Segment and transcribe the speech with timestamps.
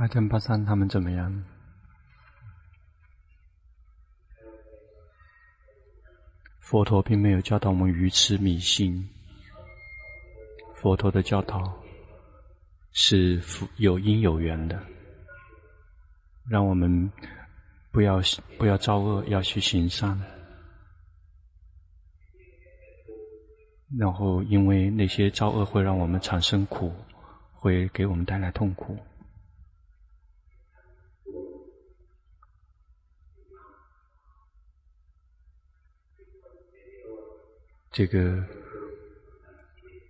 [0.00, 1.44] 阿珍巴桑他们怎么样？
[6.58, 9.06] 佛陀并没有教导我们愚痴迷信。
[10.74, 11.70] 佛陀的教导
[12.92, 13.42] 是
[13.76, 14.82] 有因有缘的，
[16.48, 17.12] 让我们
[17.90, 18.22] 不要
[18.56, 20.18] 不要造恶，要去行善。
[23.98, 26.90] 然后，因为那些造恶会让我们产生苦，
[27.52, 28.96] 会给我们带来痛苦。
[37.90, 38.40] 这个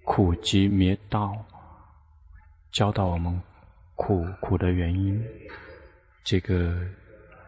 [0.05, 1.34] 苦集灭道，
[2.73, 3.41] 教导我们
[3.95, 5.19] 苦苦的原因。
[6.23, 6.87] 这个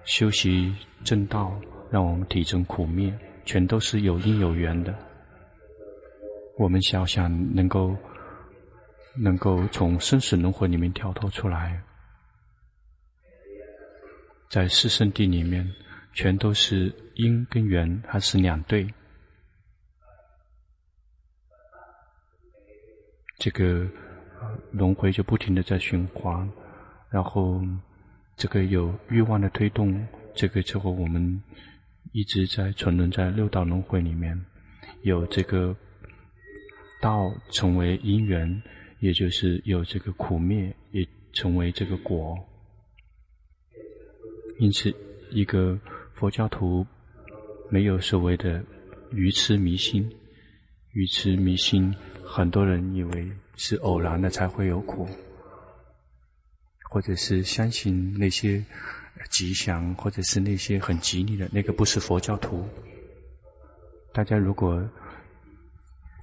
[0.05, 1.55] 修习正道，
[1.91, 3.13] 让我们体证苦灭，
[3.45, 4.95] 全都是有因有缘的。
[6.57, 7.95] 我们想想能够
[9.15, 11.79] 能够从生死轮回里面跳脱出来，
[14.49, 15.71] 在四圣地里面，
[16.15, 18.89] 全都是因跟缘，还是两对。
[23.43, 23.85] 这个
[24.71, 26.49] 轮回就不停的在循环，
[27.11, 27.61] 然后
[28.37, 31.43] 这个有欲望的推动，这个之后我们
[32.13, 34.41] 一直在沉沦在六道轮回里面，
[35.03, 35.77] 有这个
[37.01, 38.63] 道成为因缘，
[39.01, 42.39] 也就是有这个苦灭也成为这个果。
[44.61, 44.95] 因此，
[45.33, 45.77] 一个
[46.15, 46.87] 佛教徒
[47.69, 48.65] 没有所谓的
[49.11, 50.09] 愚痴迷信，
[50.93, 51.93] 愚痴迷信。
[52.35, 55.07] 很多人以为是偶然的才会有苦，
[56.89, 58.65] 或者是相信那些
[59.29, 62.67] 吉祥，或者是那些很吉利的，那个不是佛教徒。
[64.15, 64.83] 大家如果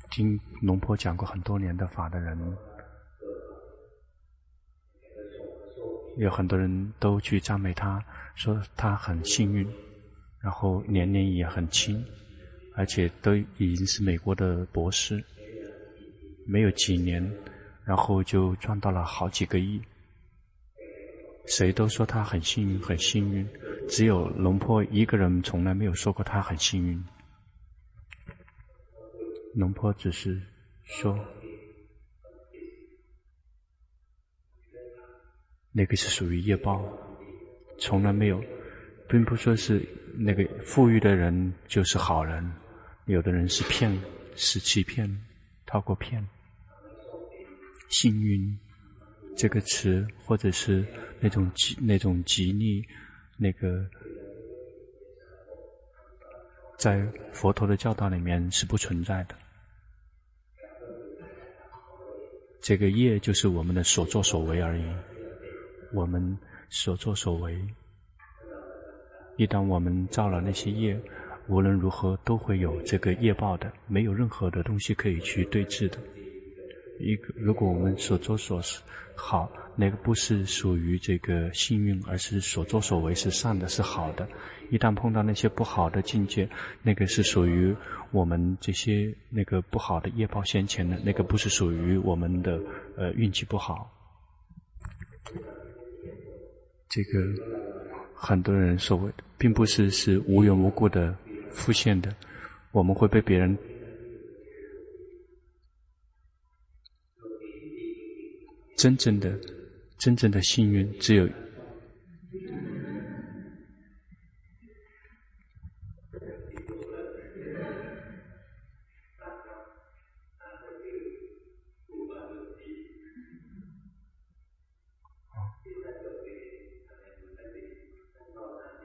[0.09, 2.57] 听龙婆讲过很多年的法的人，
[6.17, 9.63] 有很多人都去赞美他，说他很幸运，
[10.41, 12.03] 然后年龄也很轻，
[12.75, 15.23] 而且都已经是美国的博士。
[16.49, 17.23] 没有几年，
[17.85, 19.79] 然后就赚到了好几个亿。
[21.45, 23.47] 谁都说他很幸运，很幸运。
[23.87, 27.03] 只有龙婆一个人从来没有说过他很幸运。
[29.53, 30.41] 龙婆只是
[30.83, 31.19] 说，
[35.71, 36.83] 那个是属于业报，
[37.79, 38.43] 从来没有，
[39.07, 39.83] 并不说是
[40.15, 42.51] 那个富裕的人就是好人，
[43.05, 43.95] 有的人是骗，
[44.35, 45.09] 是欺骗，
[45.65, 46.23] 透过骗。
[47.89, 48.57] 幸运
[49.35, 50.85] 这个词，或者是
[51.19, 52.83] 那种吉那种吉利，
[53.37, 53.85] 那个
[56.77, 59.35] 在佛陀的教导里面是不存在的。
[62.61, 64.83] 这个业就是我们的所作所为而已。
[65.91, 66.37] 我们
[66.69, 67.59] 所作所为，
[69.37, 70.99] 一旦我们造了那些业，
[71.47, 75.97] 无论如何都会有这个业报的，没有任何的东西可以去对治的。
[76.99, 78.81] 一个，如果我们所作所是
[79.15, 84.27] 好，那个不是属于这个幸运，而是所作所为是善的，是好的。
[84.69, 86.47] 一旦碰到那些不好的境界，
[86.83, 87.75] 那个是属于
[88.11, 92.59] 我们这些那个不好的业报现前的，那个不是属于我们的
[92.95, 93.89] 呃运气不好。
[96.87, 97.19] 这个
[98.13, 101.15] 很多人所谓，并不是是无缘无故的
[101.51, 102.13] 出现的，
[102.71, 103.57] 我们会被别人。
[108.79, 109.37] 真正的、
[109.97, 111.27] 真正的幸运，只有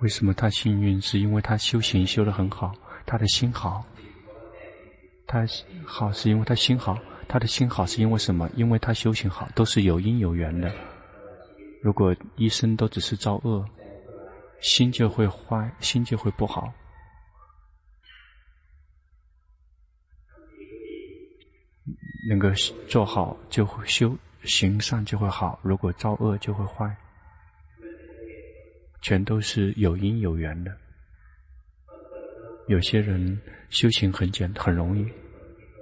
[0.00, 1.00] 为什么他幸运？
[1.00, 2.74] 是因为他修行修得很好，
[3.06, 3.86] 他的心好。
[5.24, 5.46] 他
[5.86, 6.98] 好是因为他心好。
[7.28, 8.48] 他的心好是因为什么？
[8.54, 10.72] 因为他修行好，都是有因有缘的。
[11.82, 13.64] 如果一生都只是造恶，
[14.60, 16.72] 心就会坏，心就会不好。
[22.28, 22.48] 能够
[22.88, 26.96] 做好就会修行善就会好，如果造恶就会坏。
[29.02, 30.74] 全都是有因有缘的。
[32.68, 33.38] 有些人
[33.68, 35.06] 修行很简很容易。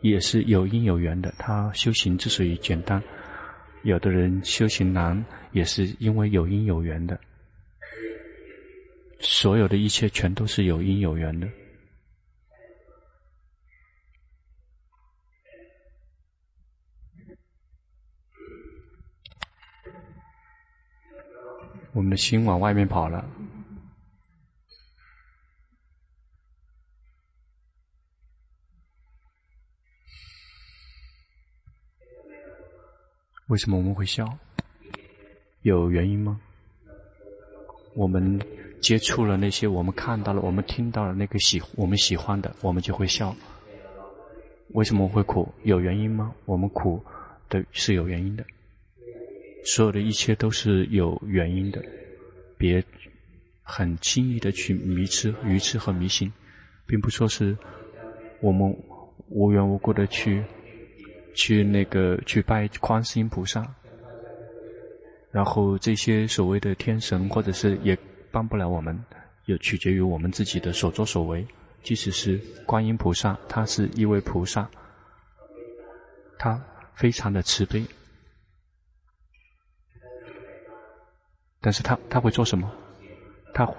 [0.03, 3.03] 也是有因有缘的，他修行之所以简单，
[3.85, 7.19] 有的人修行难，也是因为有因有缘的。
[9.21, 11.49] 所有的一切全都是有因有缘的。
[21.93, 23.25] 我们的心往外面跑了。
[33.53, 34.27] 为什么我们会笑？
[35.61, 36.41] 有原因吗？
[37.93, 38.41] 我们
[38.81, 43.37] 接触了那些我们看到了、我们听到了那个喜我们喜欢的，我们就会笑。
[44.69, 45.47] 为什么会苦？
[45.65, 46.35] 有原因吗？
[46.47, 47.05] 我们苦
[47.51, 48.43] 的是有原因的。
[49.67, 51.85] 所有的一切都是有原因的。
[52.57, 52.83] 别
[53.63, 56.33] 很轻易的去迷痴、愚痴和迷信，
[56.87, 57.55] 并不说是
[58.41, 58.75] 我们
[59.29, 60.43] 无缘无故的去。
[61.35, 63.67] 去那个去拜观世音菩萨，
[65.31, 67.97] 然后这些所谓的天神或者是也
[68.31, 68.99] 帮不了我们，
[69.47, 71.47] 也取决于我们自己的所作所为。
[71.83, 74.69] 即使是观音菩萨，他是一位菩萨，
[76.39, 76.63] 他
[76.95, 77.85] 非常的慈悲，
[81.61, 82.71] 但是他他会做什么？
[83.53, 83.75] 他会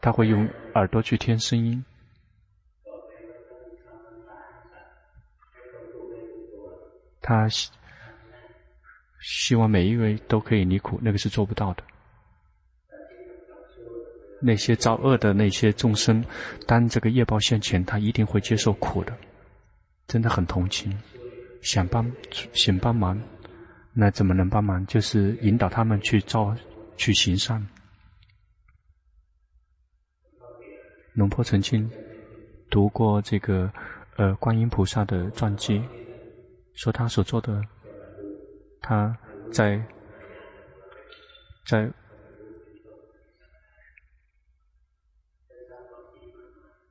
[0.00, 1.84] 他会用耳朵去听声音。
[7.22, 7.70] 他希
[9.20, 11.82] 希望每一位都可以离苦，那个是做不到的。
[14.40, 16.24] 那些造恶的那些众生，
[16.66, 19.16] 当这个业报现前，他一定会接受苦的。
[20.08, 20.92] 真的很同情，
[21.62, 22.10] 想帮
[22.52, 23.16] 想帮忙，
[23.92, 24.84] 那怎么能帮忙？
[24.86, 26.52] 就是引导他们去造
[26.96, 27.64] 去行善。
[31.14, 31.88] 龙坡曾经
[32.68, 33.72] 读过这个
[34.16, 35.80] 呃观音菩萨的传记。
[36.74, 37.62] 说他所做的，
[38.80, 39.16] 他
[39.52, 39.80] 在
[41.66, 41.88] 在，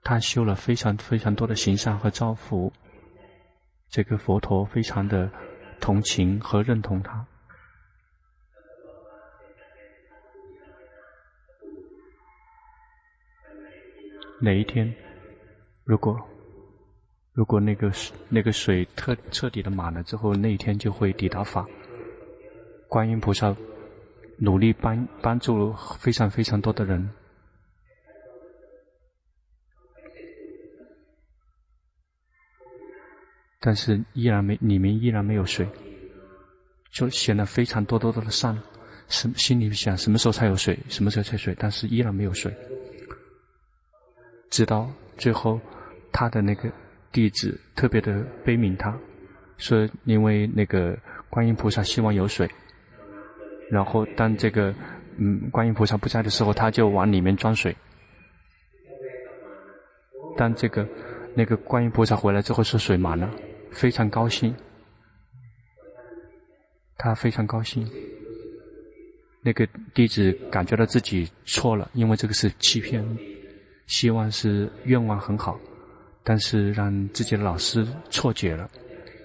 [0.04, 2.72] 他修了非常非常多的行善和造福，
[3.90, 5.30] 这个佛陀非常的
[5.80, 7.26] 同情和认同他。
[14.40, 14.96] 哪一天，
[15.84, 16.18] 如果。
[17.34, 21.66] 如果那个水那个水彻彻底的满了之后，那一天就会抵达法。
[22.90, 23.56] 观音菩萨
[24.38, 27.10] 努力帮帮助非常非常多的人，
[33.62, 35.66] 但是依然没里面依然没有水，
[36.92, 38.62] 就显了非常多多多的善，
[39.08, 42.54] 什心里想什么时候才有水，什么时候才水，但是依然没有水，
[44.50, 45.58] 直到最后
[46.12, 46.70] 他的那个。
[47.12, 48.98] 弟子特别的悲悯他，
[49.58, 50.98] 说因为那个
[51.30, 52.50] 观音菩萨希望有水，
[53.70, 54.74] 然后当这个
[55.18, 57.76] 嗯观音菩萨不在的时候，他就往里面装水。
[60.38, 60.88] 当这个
[61.36, 63.30] 那个观音菩萨回来之后，说水满了，
[63.72, 64.56] 非常高兴，
[66.98, 67.88] 他非常高兴。
[69.44, 73.04] 那个弟子感觉到自己错了，因为这个是欺骗，
[73.88, 75.60] 希望是愿望很好。
[76.24, 78.70] 但是让自己的老师错解了，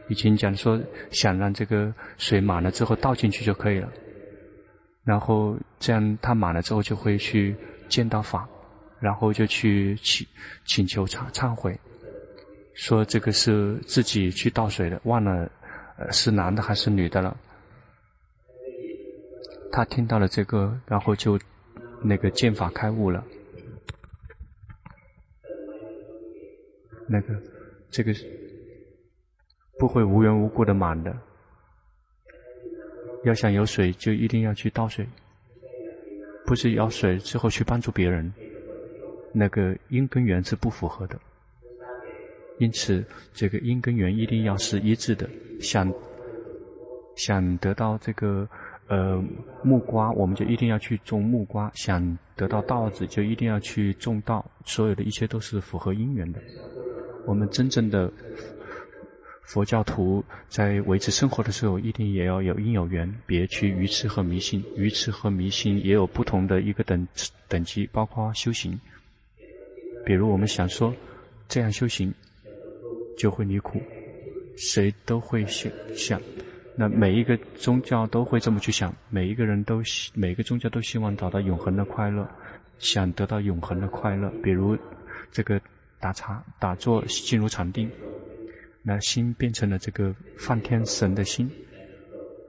[0.09, 3.89] 已经讲说想让这个水满了之后倒进去就可以了，
[5.05, 7.55] 然后这样他满了之后就会去
[7.89, 8.49] 见到法，
[8.99, 10.27] 然后就去请
[10.65, 11.79] 请求忏忏悔，
[12.75, 15.51] 说这个是自己去倒水的，忘了
[15.99, 17.37] 呃是男的还是女的了。
[19.71, 21.39] 他听到了这个，然后就
[22.03, 23.23] 那个见法开悟了。
[27.09, 27.35] 那个，
[27.91, 28.13] 这个
[29.79, 31.17] 不会无缘无故的满的。
[33.25, 35.07] 要想有水，就一定要去倒水，
[36.45, 38.33] 不是要水之后去帮助别人。
[39.33, 41.19] 那个因跟缘是不符合的。
[42.59, 45.29] 因此，这个因跟缘一定要是一致的。
[45.61, 45.93] 想
[47.17, 48.49] 想得到这个
[48.89, 49.23] 呃
[49.63, 54.45] 木瓜，我们就一定要去种木瓜；想得到稻子，就一定要去种稻。
[54.65, 56.41] 所有的一切都是符合因缘的。
[57.27, 58.11] 我们真正的
[59.43, 64.65] 佛教徒在维持生活的时候，一定也要有因有缘，别去愚痴和迷信。
[64.77, 67.07] 愚痴和迷信也有不同的一个等
[67.49, 68.81] 等级，包括修行。
[70.05, 70.95] 比如我们想说
[71.49, 72.15] 这样修行
[73.19, 73.81] 就会离苦，
[74.57, 76.21] 谁都会想想。
[76.77, 82.29] 那每一个宗教都会这么去想，每一个人都希每个宗教都希望找到永恒的快乐，
[82.79, 84.31] 想得到永恒的快乐。
[84.45, 84.79] 比如
[85.33, 85.61] 这个。
[86.01, 87.91] 打禅、打坐、进入禅定，
[88.83, 91.51] 那心变成了这个梵天神的心，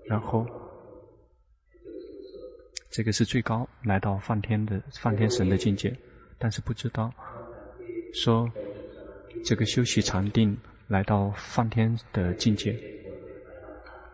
[0.05, 0.45] 然后
[2.89, 5.95] 这个是最高，来到梵天的梵天神的境界，
[6.37, 7.11] 但是不知道
[8.13, 8.51] 说
[9.43, 12.77] 这个修习禅定来到梵天的境界，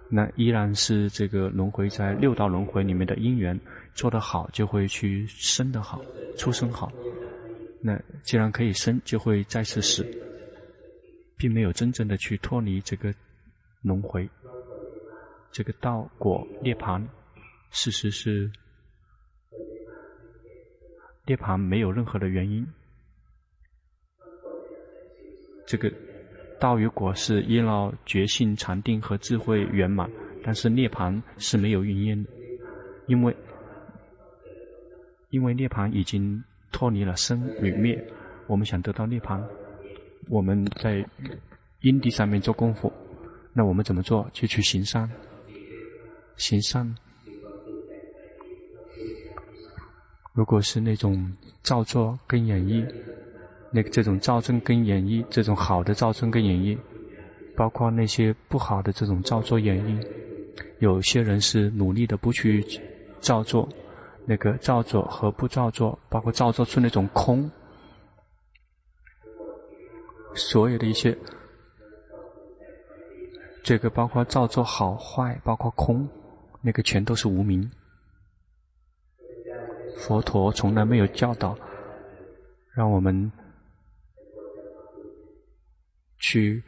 [0.10, 3.60] 那依然是这个轮回在六道轮回里面的因缘。
[3.96, 6.02] 做得好，就会去生得好，
[6.36, 6.92] 出生好。
[7.84, 10.04] 那既然可以生，就会再次死，
[11.38, 13.14] 并没有真正的去脱离这个
[13.82, 14.30] 轮回。
[15.52, 17.06] 这个道果涅槃，
[17.72, 18.50] 事实是
[21.28, 22.66] 涅槃没有任何的原因。
[25.68, 25.92] 这个。
[26.60, 30.10] 道与果是依赖觉性、禅定和智慧圆满，
[30.46, 32.30] 但是涅槃是没有原因的，
[33.06, 33.36] 因为
[35.30, 36.42] 因为涅槃已经
[36.74, 37.98] 脱离了生与灭。
[38.48, 39.42] 我们想得到涅槃，
[40.28, 41.06] 我们在
[41.80, 42.92] 因地上面做功夫，
[43.54, 44.30] 那我们怎么做？
[44.34, 45.10] 就去行善，
[46.36, 46.94] 行善。
[50.34, 52.86] 如果是那种造作跟演绎。
[53.76, 56.78] 那个这种造作跟演绎，这种好的造作跟演绎，
[57.56, 60.08] 包括那些不好的这种造作演绎，
[60.78, 62.64] 有些人是努力的不去
[63.20, 63.68] 造作，
[64.26, 67.50] 那个造作和不造作，包括造作出那种空，
[70.36, 71.18] 所有的一些，
[73.64, 76.08] 这个包括造作好坏，包括空，
[76.62, 77.70] 那个全都是无明。
[79.98, 81.58] 佛陀从来没有教导，
[82.74, 83.32] 让我们。
[86.26, 86.64] 去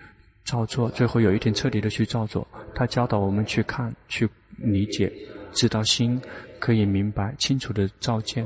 [0.46, 2.46] 造作，最后有一天彻底的去造作。
[2.76, 5.10] 他教导我们去看、去理解，
[5.54, 6.22] 知道心
[6.66, 8.44] 可以明白、清楚的照见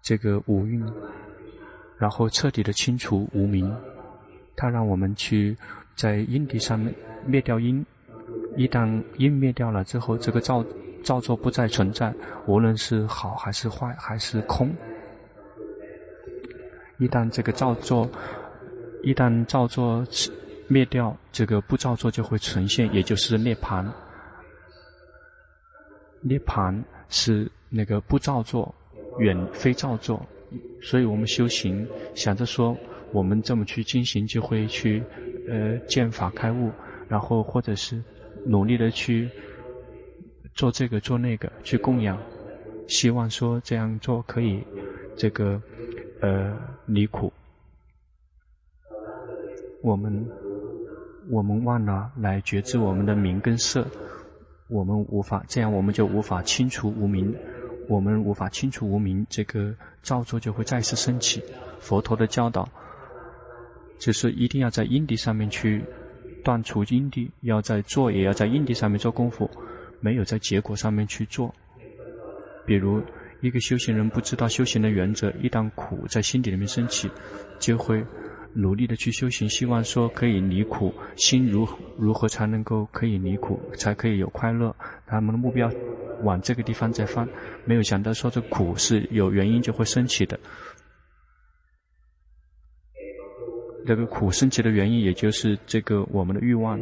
[0.00, 0.82] 这个五蕴，
[1.98, 3.70] 然后彻底的清除无明。
[4.56, 5.54] 他让我们去
[5.94, 6.94] 在因地上面
[7.26, 7.84] 灭掉因，
[8.56, 10.64] 一旦因灭掉了之后，这个造
[11.04, 12.10] 造作不再存在，
[12.46, 14.74] 无论是好还是坏还是空。
[16.96, 18.08] 一旦这个造作。
[19.02, 20.02] 一旦造作
[20.68, 23.86] 灭掉，这个不造作就会呈现，也就是涅槃。
[26.22, 28.74] 涅槃是那个不造作，
[29.18, 30.24] 远非造作，
[30.82, 32.76] 所以我们修行想着说，
[33.12, 35.02] 我们这么去进行，就会去
[35.48, 36.70] 呃见法开悟，
[37.08, 38.02] 然后或者是
[38.44, 39.28] 努力的去
[40.54, 42.18] 做这个做那个，去供养，
[42.88, 44.62] 希望说这样做可以
[45.16, 45.60] 这个
[46.20, 47.32] 呃离苦。
[49.82, 50.26] 我们
[51.30, 53.86] 我们忘了来觉知我们的名跟色，
[54.68, 57.34] 我们无法这样，我们就无法清除无明，
[57.88, 61.42] 我们无法清除无明，这个造作就会再次升起。
[61.78, 62.68] 佛陀的教导
[63.98, 65.84] 就是一定要在因地上面去
[66.42, 69.48] 断除因地，要在做也要在因地上面做功夫，
[70.00, 71.54] 没有在结果上面去做。
[72.64, 73.00] 比如
[73.40, 77.08] 一个修行人不知道修行的原则，一旦苦在心底里面升起，
[77.60, 78.04] 就会。
[78.54, 84.74] 努力的去修行，希望说可以离苦，心如如何才能够可以离苦，才可以有快乐？
[85.06, 85.70] 他们的目标
[86.22, 87.28] 往这个地方在放，
[87.64, 90.38] 没有想到说这苦是有原因就会升起的。
[93.86, 96.80] 这个苦升起的原因，也就是这个我们的欲望，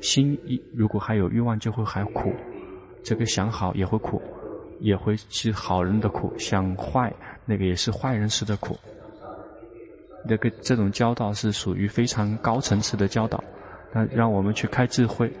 [0.00, 2.32] 心一如果还有欲望，就会还苦。
[3.02, 4.22] 这个想好也会苦，
[4.78, 7.12] 也会是好人的苦；想坏，
[7.44, 8.78] 那个也是坏人时的苦。
[10.28, 13.42] 这个这种教导是属于非常高层次的教导，
[13.92, 15.32] 那让我们去开智慧，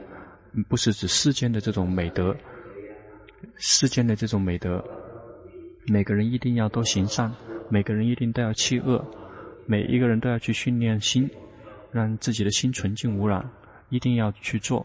[0.68, 2.34] 不是指世间的这种美德，
[3.56, 4.82] 世间的这种美德，
[5.86, 7.30] 每个人一定要都行善，
[7.68, 9.04] 每个人一定都要弃恶，
[9.66, 11.30] 每一个人都要去训练心，
[11.92, 13.48] 让自己的心纯净无染，
[13.90, 14.84] 一定要去做。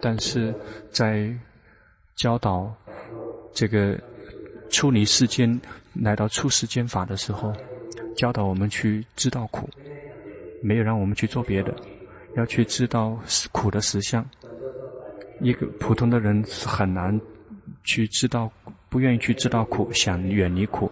[0.00, 0.54] 但是
[0.90, 1.30] 在
[2.16, 2.74] 教导
[3.52, 4.00] 这个
[4.70, 5.60] 出离世间，
[5.94, 7.52] 来到出世间法的时候。
[8.16, 9.68] 教导我们去知道苦，
[10.62, 11.74] 没有让我们去做别的，
[12.36, 13.18] 要去知道
[13.52, 14.24] 苦的实相。
[15.40, 17.18] 一个普通的人是很难
[17.84, 18.50] 去知道，
[18.88, 20.90] 不愿意去知道苦，想远离苦。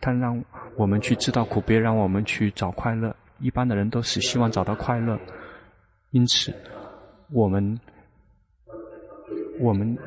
[0.00, 0.40] 他让
[0.76, 3.14] 我们去知道苦，别让我们去找快乐。
[3.40, 5.18] 一般的人都是希望找到快乐，
[6.10, 6.54] 因此
[7.32, 7.80] 我们
[9.58, 9.98] 我们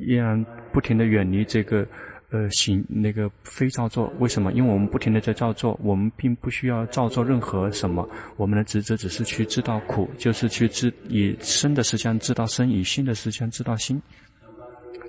[0.00, 1.86] 依然不停的远离这个。
[2.34, 4.52] 呃，行那个非造作，为什么？
[4.54, 8.08] 因为我们不停的在造作，我们并不需要造作任何什么。
[8.36, 14.02] 我们的职责只是去知道苦，就是去知以身的实相知道身，以心的实相知道心。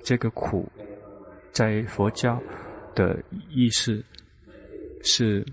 [0.04, 0.70] 这个苦，
[1.50, 2.40] 在佛教
[2.94, 4.00] 的意思
[5.02, 5.44] 是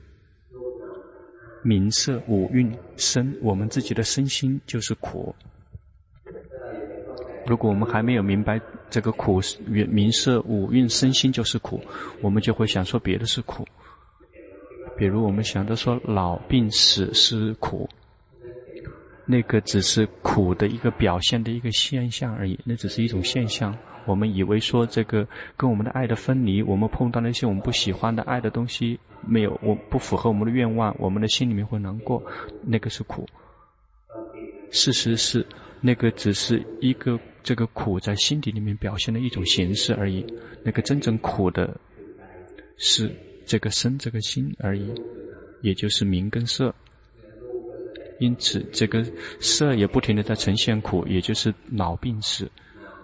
[1.64, 5.34] 名色五蕴身，我们自己的身心就是苦。
[7.48, 8.62] 如果我们还没有明白
[8.94, 11.82] 这个苦是名色五蕴身心就是苦，
[12.22, 13.66] 我们就会想说别的是苦。
[14.96, 17.90] 比如我们想着说老病死是苦，
[19.26, 23.76] 那个只是苦的一个表现的一个现象而已，那只是一种现象。
[24.06, 32.22] 我们以为说这个跟我们的爱的分离，我们碰到那些我们不喜欢的爱的东西，没有我不符合我们的愿望，我们的心里面会难过，
[32.62, 33.26] 那个是苦。
[34.70, 35.44] 事实是，
[35.82, 40.26] 那个只是一个这个苦在心底里面表现的一种形式而已。
[40.64, 41.78] 那个真正苦的，
[42.78, 43.14] 是
[43.46, 44.90] 这个身这个心而已，
[45.62, 46.74] 也就是名跟色。
[48.20, 49.04] 因此，这个
[49.42, 52.46] 色也不停地在呈现苦，也就是老病死；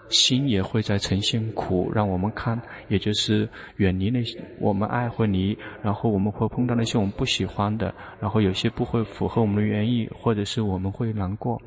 [0.10, 11.62] 心也会在呈现苦，让我们看，也就是远离那些我们爱或离，然后我们会碰到那些我们不喜欢的，然后有些不会符合我们的原意，或者是我们会难过。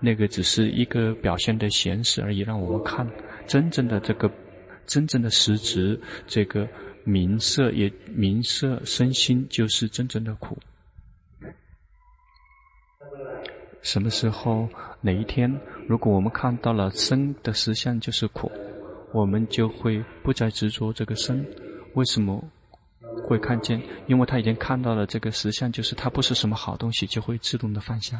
[0.00, 3.06] 那个只是一个表现的形式而已，让我们看
[3.46, 4.30] 真正的这个
[4.86, 6.68] 真正的实质，这个
[7.04, 10.58] 名色也名色身心就是真正的苦。
[13.82, 14.68] 什么时候
[15.00, 18.50] 哪一天，如果我们看到了生的实相就是苦，
[19.12, 21.46] 我们就会不再执着这个生。
[21.94, 22.44] 为什么
[23.22, 23.80] 会看见？
[24.08, 28.18] 因为他已经看到了这个实相，就是它不是什么好东西，就会自动的放下。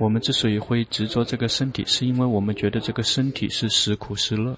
[0.00, 4.56] 我们之所以会执着这个身体，是因为我们觉得这个身体是时苦时乐。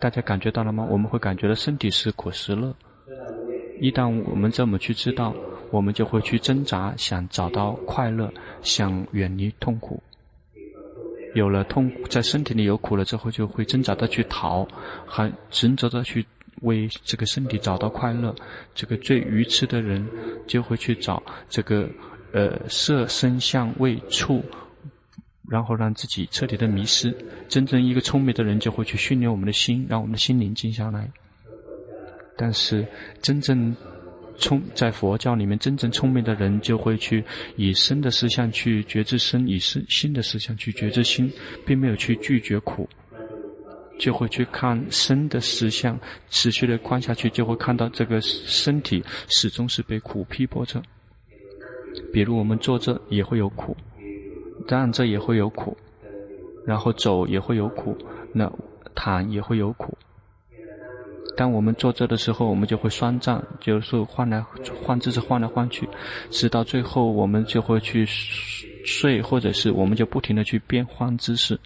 [0.00, 0.86] 大家感觉到了吗？
[0.88, 2.72] 我们会感觉到身体是苦时乐。
[3.80, 5.34] 一旦我们这么去知道，
[5.72, 10.00] 我们就会去挣扎，想找到快乐，想远离痛苦。
[11.34, 14.64] 有了痛，在身体里有苦了之后，就会挣扎的去逃，
[15.04, 16.24] 还执着的去
[16.62, 18.32] 为这个身体找到快乐。
[18.76, 20.08] 这个最愚痴的人
[20.46, 21.90] 就会去找这个。
[22.34, 24.42] 呃，色声香味触，
[25.48, 27.16] 然后让自己彻底的迷失。
[27.48, 31.08] 真正一个聪明的人就会去训练我们的心，让我们的心宁静下来。
[32.36, 32.84] 但是，
[33.22, 33.72] 真正
[34.36, 37.22] 聪在佛教里面真正聪明的人就会去
[37.54, 41.32] 以身的实相去觉知身，以身心的实相去觉知心，
[41.64, 42.88] 并没有去拒绝苦，
[43.96, 45.96] 就会去看身的实相，
[46.30, 50.82] 持续的观下去，就会看到这个身体始终是被苦逼迫着。
[52.12, 53.76] 比如我们坐着也会有苦，
[54.66, 55.76] 站着也会有苦，
[56.66, 57.96] 然后走也会有苦，
[58.32, 58.50] 那
[58.94, 59.96] 躺也会有苦。
[61.36, 64.40] 当我们坐着的时候，我们就会酸胀，就是换来
[64.84, 65.88] 换姿势，换来换去，
[66.30, 71.58] 直到最后我们就会去睡，或者是我们就不停的去变换姿势。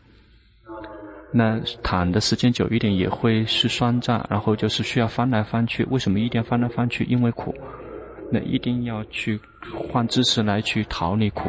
[1.31, 5.85] 那躺的时间久一点也会是酸胀，然后就是需要翻来翻去。
[5.91, 7.05] 为什么一定要翻来翻去？
[7.05, 7.55] 因为苦。
[8.31, 9.41] 那一定要去
[9.75, 11.49] 换姿势来去逃离苦。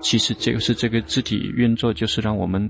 [0.00, 2.68] 其实这个是这个肢体运作，就是让我们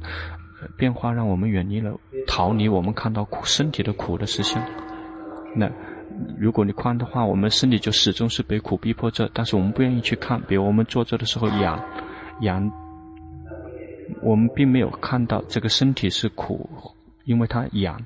[0.77, 1.95] 变化，让我们远离了
[2.27, 4.63] 逃离我们看到苦身体的苦的实相。
[5.55, 5.71] 那
[6.39, 10.41] 如果你看的话，我们身体就始终是被苦逼迫着，但是我们不愿意去看。
[10.43, 11.83] 比如我们坐着的时候痒
[12.41, 12.71] 痒，
[14.23, 16.69] 我们并没有看到这个身体是苦，
[17.25, 17.99] 因为它痒。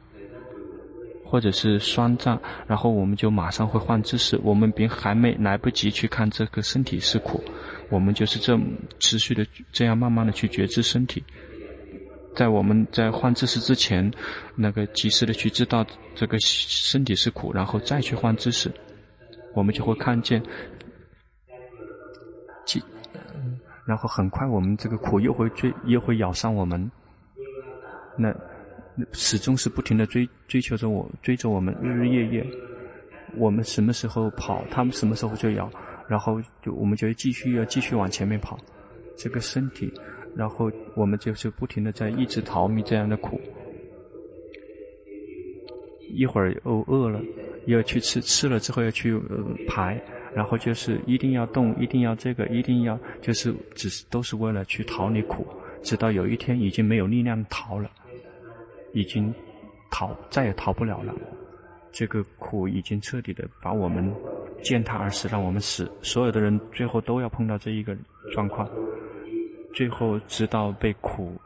[1.35, 4.39] 或者是酸胀，然后我们就马上会换姿势。
[4.45, 7.43] 我们并还没来不及去看这个身体是苦，
[7.91, 8.65] 我们就是这么
[9.01, 11.25] 持续的这样慢慢的去觉知身体。
[12.37, 14.09] 在我们在换姿势之前，
[14.55, 18.73] 那个及时的去知道这个身体是苦，然后再去换姿势，
[19.57, 20.41] 我们就会看见，
[23.85, 26.89] 然后很快我们这个苦又会追，又会咬上我们。
[28.17, 28.33] 那。
[29.13, 32.47] 始终是不停的追追求着我，追着我们日日夜夜。
[33.37, 35.69] 我们什么时候跑，他们什么时候就咬，
[36.09, 38.59] 然后就我们就继续要继续往前面跑。
[39.17, 39.93] 这个身体，
[40.37, 43.41] 然后我们就是不停的在一直逃避这样的苦。
[46.11, 47.21] 一会儿又饿了，
[47.67, 49.19] 又要去吃，吃了之后要去
[49.67, 50.01] 排，
[50.33, 55.45] 然后就是一定要动，一定要这个，一定要就是只是都是为了去逃离苦，
[55.83, 57.91] 直到有一天已经没有力量逃了。
[58.95, 59.33] 已经
[59.91, 61.15] 逃，再也逃不了了。
[61.93, 64.13] 这个苦已经彻底的把我们
[64.63, 65.91] 践踏而死，让我们死。
[66.03, 67.97] 所有的人最后都要碰到这一个
[68.33, 68.69] 状况，
[69.75, 71.37] 最后直到被苦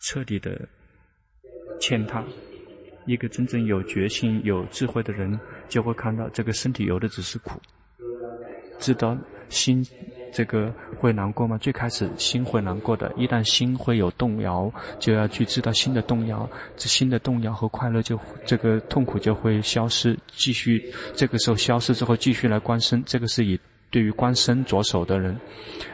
[0.00, 0.68] 彻底的
[1.78, 2.24] 践踏。
[3.06, 5.38] 一个真正有决心、有智慧的人，
[5.68, 7.58] 就会看到这个身体有的只是苦，
[8.78, 9.16] 知道
[9.48, 9.82] 心。
[10.32, 11.58] 这个会难过吗？
[11.58, 23.58] 最开始心会难过的，一旦心会有动摇，就要去知道心的动摇，这心的动摇和快乐就这个痛苦就会消失，继续这个时候消失之后继续来观身，这个是以
[23.90, 25.36] 对于观身着手的人，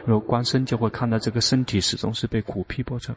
[0.05, 3.15] 如果观身就会看到这个身体始终是被苦逼迫着。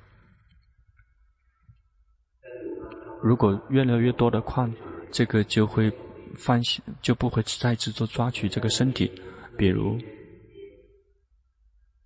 [3.22, 4.72] 如果越来越多的矿，
[5.11, 5.92] 这个就会
[6.35, 9.11] 放心，就不会再执着抓取这个身体，
[9.59, 9.98] 比如。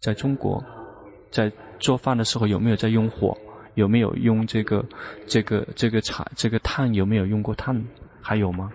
[0.04, 0.62] 在中国，
[1.30, 3.34] 在做饭的时候有没有在用火？
[3.74, 4.84] 有没有用这个
[5.26, 6.92] 这个这个柴这个炭？
[6.92, 7.82] 有没有用过炭？
[8.20, 8.70] 还有吗？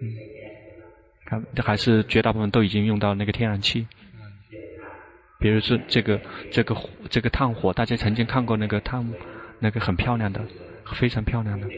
[0.00, 0.08] 嗯，
[1.26, 3.86] 看还是绝大部分都已经用到那个天然气。
[5.38, 6.18] 比如说这个
[6.50, 6.74] 这个
[7.10, 9.06] 这个炭火，大家曾经看过那个炭，
[9.58, 10.40] 那个很漂亮的，
[10.94, 11.68] 非常漂亮的。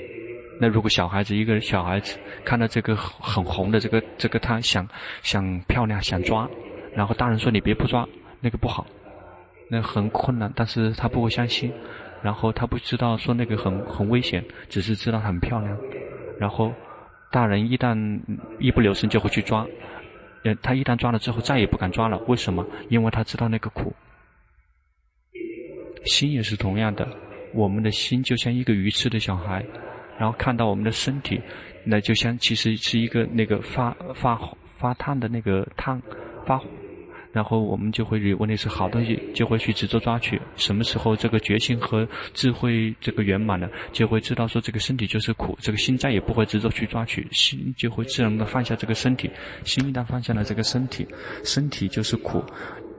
[0.60, 4.88] 那如果小孩子一个小孩子看到这个很红的这个这个炭，想
[5.22, 6.48] 想漂亮想抓，
[6.94, 8.08] 然后大人说你别不抓，
[8.42, 8.86] 那个不好，
[9.70, 11.72] 那很困难，但是他不会相信，
[12.22, 15.78] 然后他不知道说那个很很危险，只是知道很漂亮，
[16.38, 16.72] 然后
[17.30, 18.20] 大人一旦
[18.58, 19.66] 一不留神就会去抓。
[20.60, 22.18] 他一旦抓了之后，再也不敢抓了。
[22.26, 22.66] 为什么？
[22.88, 23.94] 因为他知道那个苦。
[26.04, 27.08] 心也是同样的，
[27.54, 29.64] 我们的心就像一个愚痴的小孩，
[30.18, 31.40] 然后看到我们的身体，
[31.84, 34.36] 那就像其实是一个那个发发
[34.78, 36.02] 发烫的那个烫
[36.44, 36.60] 发。
[37.32, 40.40] 然后我们就会以为那是好东西，就会去执着抓取。
[40.56, 49.30] 什么时候这个觉性和智慧这个圆满了，就会知道说这个身体就是苦，这个心再也不会执着去抓取，心就会自然的放下这个身体。
[49.64, 51.06] 心一旦放下了这个身体，
[51.42, 52.44] 身体就是苦，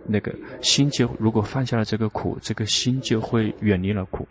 [0.07, 4.27] 那个心就如果放下了这个苦，这个心就会远离了苦。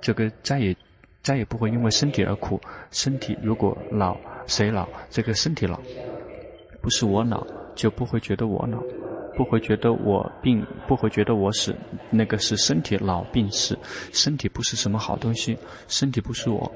[0.00, 0.76] 这个再也
[1.22, 2.60] 再也不会因为身体而苦。
[2.92, 4.86] 身体如果老，谁老？
[5.10, 5.80] 这个身体老，
[6.80, 7.44] 不是我老。
[7.74, 8.82] 就不会觉得我老，
[9.36, 11.74] 不会觉得我病，不会觉得我死。
[12.10, 13.78] 那个是身体老病死，
[14.12, 15.56] 身体不是什么好东西，
[15.88, 16.70] 身体不是我。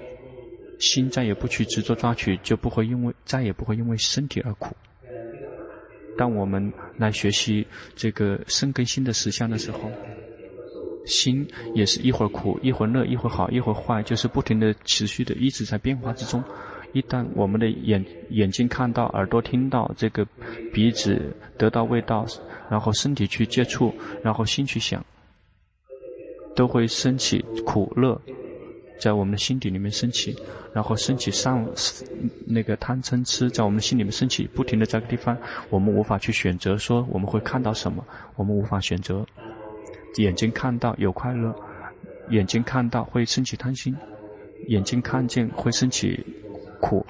[0.78, 4.74] 心再也不去执着抓取，就不会因为再也不会因为身体而苦。
[6.16, 9.90] 当我们来学习这个生跟心的实相的时候，
[11.04, 16.42] 心也是一会儿苦，一会儿乐，一会儿好，一会儿坏，就是不停的、持续的一直在变化之中。
[16.92, 20.27] 一旦我们的眼眼睛看到，耳朵听到，这个
[20.72, 21.20] 鼻子
[21.57, 22.27] 得到味道，
[22.70, 25.05] 然后身体去接触，然后心去想，
[26.57, 28.18] 都会升起苦乐，
[28.98, 30.35] 在我们的心底里面升起，
[30.72, 31.64] 然后升起上
[32.46, 35.37] 那个贪嗔痴，在我们心里面升起，不停的在这个地方，
[35.68, 38.03] 我们无法去选择说我们会看到什么，
[38.35, 39.24] 我们无法选择。
[40.16, 41.55] 眼睛看到有快乐，
[42.31, 43.94] 眼睛看到会升起贪心，
[44.68, 46.24] 眼睛看见会升起。
[46.80, 47.04] 苦，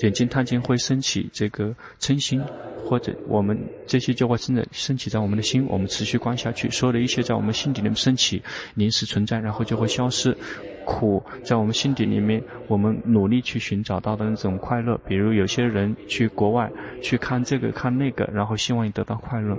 [0.00, 2.42] 眼睛看见会升起这个嗔心，
[2.84, 8.42] 或者我们这些就会真的升起在我们的心，我们持续观下去，所有的一切在我们心底里面升起，
[8.74, 10.36] 临时存在，然后就会消失。
[10.86, 16.68] 苦在我们心底里面，我们努力去寻找到的那种快乐，比如有些人去国外
[17.00, 19.56] 去看这个看那个，然后希望你得到快乐，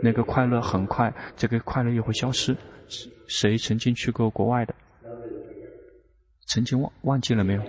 [0.00, 2.56] 那个快乐很快，这个快乐又会消失。
[3.26, 4.74] 谁曾经去过国外的？
[6.46, 7.62] 曾经忘忘记了没有？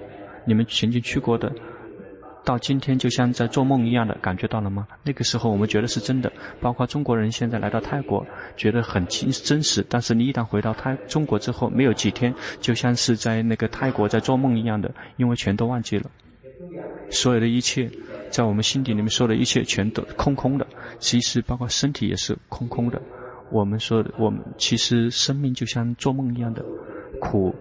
[0.46, 1.52] 你们曾经去过的，
[2.44, 4.88] 到今天就像在做梦一样的感觉到了吗？
[5.04, 8.26] 那个时候我们觉得是真的，包括中国人现在来到泰国，
[8.58, 9.86] 觉得很真真实。
[9.88, 16.12] 但是你一旦回到泰中国之后，没有几天，就像是在那个泰国在做梦一样的，因为全都忘记了，
[17.10, 17.90] 所有的一切，
[18.30, 20.68] 在我们心底里面说的一切全都空空的。
[21.00, 23.02] 其实包括身体也是空空的。
[23.52, 26.66] 我们说，我们其实生命就像做梦一样的。
[27.20, 27.54] 苦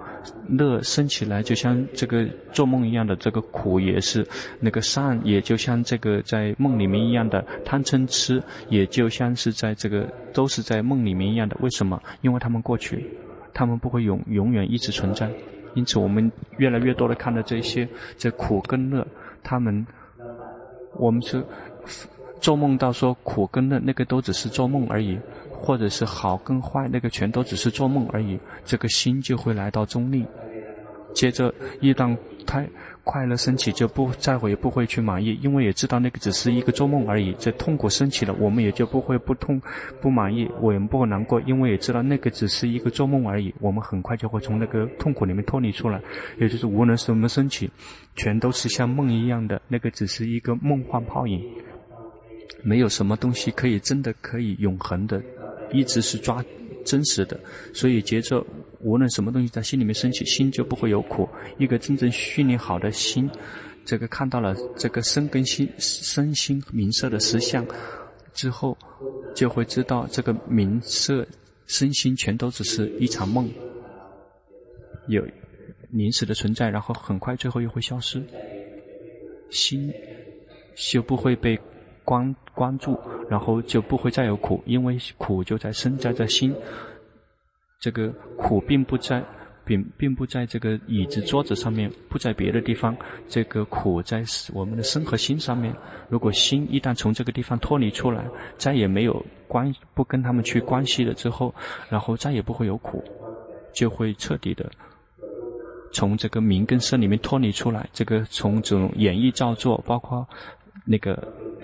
[0.48, 4.26] 乐升起来，就像这个做梦一样的，这个苦也是
[4.60, 11.56] 那个善，也就像这个在梦里面一样的贪嗔痴，也就像是在这个都是在梦里面一样的。
[11.60, 12.02] 为什么？
[12.22, 13.06] 因为他们过去，
[13.52, 15.30] 他们不会永永远一直存在。
[15.74, 19.06] 因此，我们越来越多的看到这些这苦跟乐，
[19.42, 19.86] 他们
[20.94, 21.42] 我们是
[22.40, 25.18] 做梦到说苦跟乐，那个都只是做梦而已。
[25.62, 28.36] 或者是好跟坏，那个全都只是做梦而已。
[28.64, 30.26] 这个心就会来到中立。
[31.14, 32.66] 接着，一旦太
[33.04, 37.34] 快乐升起，就不再会不会去满意，因为也知道那个只是一个做梦而已。
[37.38, 39.60] 这痛苦升起了，我们也就不会不痛
[40.00, 43.54] 不满意，我也不会难过，因为也知道那个只是一个做梦而已。
[43.60, 46.00] 我们很快就会从那个痛苦里面脱离出来。
[46.38, 47.70] 也就是无论什么升起，
[48.16, 51.44] 全都是像梦一样的，那个只是一个梦幻泡影，
[52.62, 55.22] 没有什么东西可以真的可以永恒的。
[55.72, 56.44] 一直是抓
[56.84, 57.38] 真实的，
[57.72, 58.44] 所以接着
[58.80, 61.28] 无论什么东西在心里面升起，心就不会有苦。
[61.58, 63.30] 一个真正训练好的心，
[63.84, 67.66] 这个看到了这个身跟心、身心名色的实相
[68.34, 68.76] 之后，
[69.34, 71.26] 就会知道这个名色
[71.66, 73.48] 身心全都只是一场梦，
[75.06, 75.24] 有
[75.90, 78.22] 临时的存在，然后很快最后又会消失，
[79.50, 79.92] 心
[80.74, 81.58] 就不会被。
[82.04, 86.54] 关关注，然后就不会再有苦，因为苦就在身在在心。
[87.80, 89.24] 这个苦并不在，
[89.64, 92.96] 并并不在这个椅子、桌子上面，不在别的地方。
[93.28, 95.74] 这个苦在我们的身和心上面。
[96.08, 98.24] 如果心一旦从这个地方脱离出来，
[98.56, 101.52] 再也没有关，不跟他们去关系了之后，
[101.88, 103.02] 然后再也不会有苦，
[103.72, 104.70] 就会彻底的
[105.92, 107.88] 从这个名跟身里面脱离出来。
[107.92, 110.24] 这个从这种演绎造作，包括
[110.84, 111.16] 那个。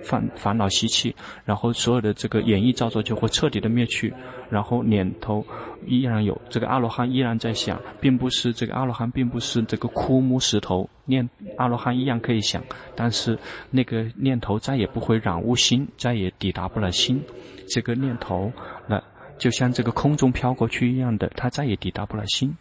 [0.05, 4.15] 烦烦恼习气，然后所有的这个演绎造作就会彻底的灭去，
[4.49, 5.45] 然后念头
[5.85, 12.63] 依然有，这个阿罗汉依然在想，并不是这个阿罗汉，并不是这个枯木石头，念阿罗汉一样可以想，
[12.95, 13.37] 但是
[13.73, 17.21] 那个念头再也不会染污心，再也抵达不了心，
[17.69, 18.53] 这个念头
[18.87, 19.03] 那
[19.37, 22.57] 就像这个空中飘过去一样的，它再也抵达不了心。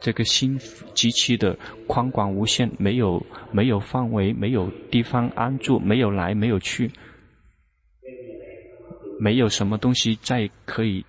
[0.00, 0.58] 这个心
[0.94, 1.54] 极其的
[1.86, 6.90] 宽广无限，没有没有范围，没有地方安住，没有来，没有去，
[9.18, 11.04] 没有什么东西再可以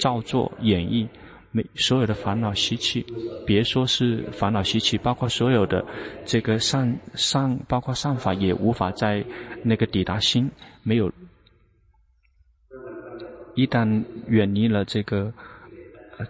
[0.00, 1.06] 照作演绎，
[1.52, 3.06] 没所有的烦恼习气，
[3.46, 5.86] 别说是烦恼习气，包括所有的
[6.24, 9.24] 这个善善，包括善法也无法在
[9.62, 10.50] 那个抵达心，
[10.82, 11.08] 没有，
[13.54, 15.32] 一旦远离了这个。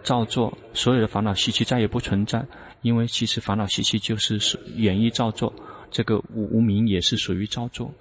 [0.03, 2.45] 造作所有的烦恼习气再也不存在，
[2.81, 5.53] 因为其实烦恼习气就是是演绎造作，
[5.91, 7.93] 这个无明也是属于造作，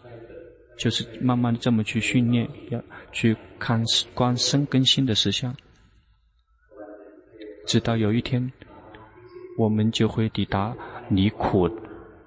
[0.78, 3.82] 就是慢慢这么去训练，要去看
[4.14, 5.54] 观身跟心的实相，
[7.66, 8.50] 直到有一天，
[9.58, 10.74] 我们就会抵达
[11.08, 11.70] 离苦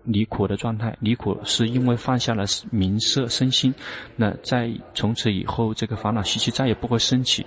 [0.03, 0.95] 离苦的状态。
[1.01, 3.73] 离苦是因为放下了名色身心，
[4.15, 7.45] 那在从此以后，这个烦恼习气再也不会升起。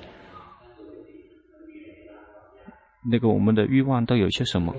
[3.09, 4.75] 那个我们的欲望都有些什么？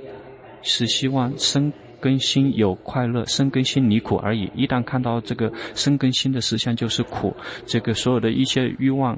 [0.63, 4.47] 是希望身跟心有快乐，身跟心离苦而已。
[4.55, 9.17] 一旦看到这个身跟心的实相就是苦，这个所有的一些欲望、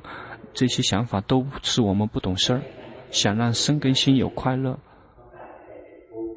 [0.54, 2.62] 这些想法都是我们不懂事儿，
[3.12, 4.80] 想让身跟心有快乐。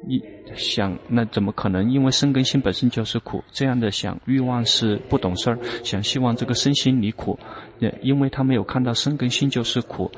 [0.09, 0.21] 一
[0.55, 1.89] 想那怎么可能？
[1.91, 7.37] 因为身跟心本身就是苦，这样的想欲望是不懂事儿，想希望这个身心离苦，
[8.01, 10.09] 因为他没有看到身跟心就是苦。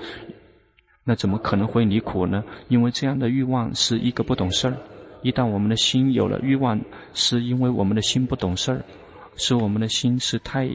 [1.10, 2.44] 那怎么可能会离苦呢？
[2.68, 4.78] 因为这样的欲望是一个不懂事儿。
[5.24, 6.80] 一旦我们的心有了欲望，
[7.16, 8.86] 是因为我们的心不懂事儿，
[9.36, 10.68] 是我们的心是太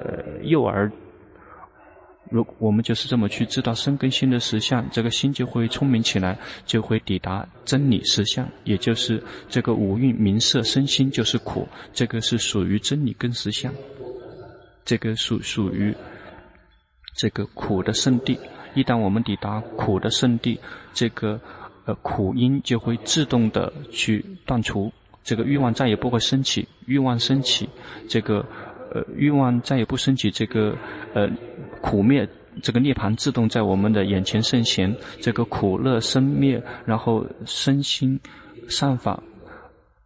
[0.00, 0.90] 呃幼儿。
[2.30, 13.70] 如我们就是这么去知道身跟心的实相，这个心就会聪明起来，就会抵达真理实相，也就是这个五蕴名色身心就是苦，这个是属于真理跟实相，
[14.82, 15.94] 这个属属于
[17.18, 18.38] 这个苦的圣地。
[18.74, 20.58] 一旦我们抵达苦的圣地，
[20.92, 21.40] 这个
[21.84, 27.68] 呃苦因就会自动的去断除，这个欲望再也不会升起，欲望升起，
[28.08, 28.44] 这个
[28.92, 30.76] 呃欲望再也不升起，这个
[31.14, 31.28] 呃
[31.80, 32.28] 苦灭，
[32.62, 38.18] 这个涅槃自动在我们的眼前圣贤，这个苦乐生灭，然后身心
[38.68, 39.22] 善法、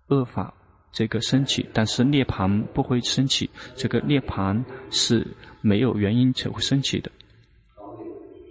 [0.09, 0.53] 恶法
[0.93, 5.27] 这个升起，但是涅槃不会升起，这个涅槃是
[5.61, 7.11] 没有原因才会升起的。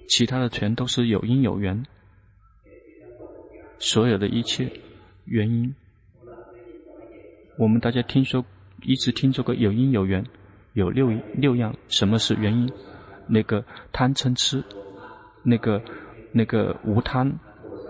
[0.07, 1.85] 其他的全都是有因有缘，
[3.77, 4.71] 所有的一切
[5.25, 5.75] 原因，
[7.57, 8.43] 我们大家听说，
[8.83, 10.25] 一直听说过有因有缘，
[10.73, 12.71] 有六六样，什么是原因？
[13.27, 14.63] 那个贪嗔痴，
[15.43, 15.81] 那个
[16.31, 17.37] 那个无贪、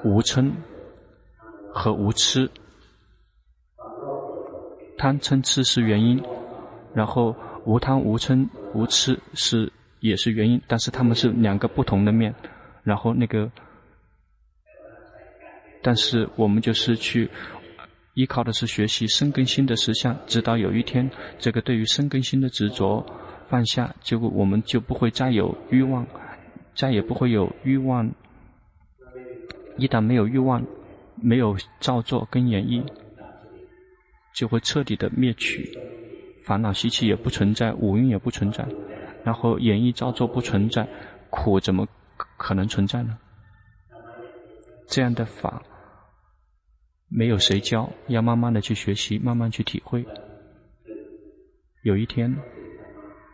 [0.03, 0.51] 无嗔
[1.71, 2.49] 和无痴，
[4.97, 6.19] 贪嗔痴是原因，
[6.95, 9.71] 然后无贪、无嗔、无痴是。
[9.99, 12.33] 也是原因，但是他们是两个不同的面，
[12.83, 13.51] 然后那个，
[15.81, 17.29] 但是我们就是去
[18.13, 23.05] 依靠的是学习身跟心的实相，直到有一天，这个对于身跟心的执着
[23.47, 26.05] 放下，结果我们就不会再有欲望，
[26.75, 28.11] 再也不会有欲望。
[29.77, 30.65] 一旦没有欲望，
[31.15, 32.83] 没有造作跟演绎，
[34.35, 35.69] 就会彻底的灭去，
[36.43, 38.67] 烦恼习气也不存在，五蕴也不存在。
[39.27, 40.87] 然后演绎造作不存在，
[41.29, 41.85] 苦怎么
[42.37, 43.17] 可能存在呢？
[44.87, 45.61] 这样的法
[47.09, 50.05] 没有谁教，要慢慢的去学习，慢慢去体会。
[51.83, 52.33] 有一天，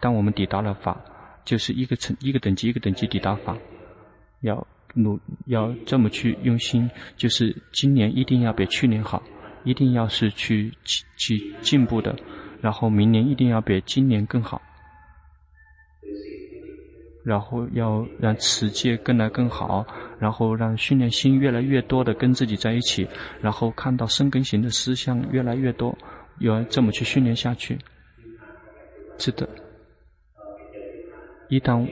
[0.02, 1.00] 当我们抵达了法，
[1.46, 3.56] 就是一个层一个等级一个等级抵达法，
[4.42, 9.22] 要努要这么去用心，就是今年一定要比去年好，
[9.64, 10.74] 一定要是去
[11.18, 12.16] 去进步的，
[12.62, 14.60] 然后明年一定要比今年更好。
[17.23, 19.86] 然后要让持戒更来更好，
[20.19, 23.08] 然后让训练心越来越多的跟自己在一起，
[23.39, 25.97] 然后看到生根型的思想越来越多，
[26.39, 27.78] 要这么去训练下去。
[29.17, 29.47] 是的，
[31.47, 31.88] 一旦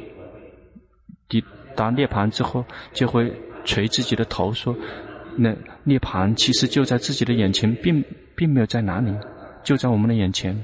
[1.29, 1.41] 抵
[1.77, 3.31] 达涅盘之后，就会
[3.63, 4.75] 捶自己的头说
[5.38, 5.55] ：“那
[5.86, 8.03] 涅盘其实就在自己的眼前，并
[8.36, 9.15] 并没有在哪里，
[9.63, 10.62] 就在我们的眼前，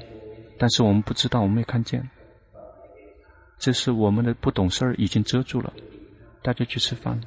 [0.58, 2.06] 但是我们不知道，我们没看见。”
[3.58, 5.74] 这是我们的不懂事儿已经遮住了。
[6.42, 7.20] 大家去吃饭。